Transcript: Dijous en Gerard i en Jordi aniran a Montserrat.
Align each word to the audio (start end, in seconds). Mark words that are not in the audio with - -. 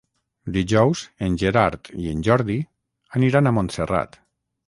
Dijous 0.53 1.01
en 1.25 1.33
Gerard 1.41 1.91
i 2.05 2.09
en 2.13 2.25
Jordi 2.29 2.57
aniran 3.19 3.51
a 3.51 3.55
Montserrat. 3.59 4.19